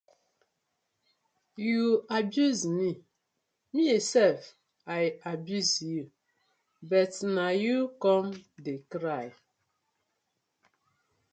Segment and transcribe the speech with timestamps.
[1.67, 1.85] Yu
[2.17, 2.89] abuse mi
[3.73, 4.39] mi sef
[4.99, 6.03] I abuse yu
[6.89, 8.25] but na yu com
[8.63, 9.27] de cry.